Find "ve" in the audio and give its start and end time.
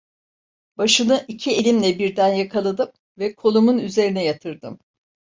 3.17-3.35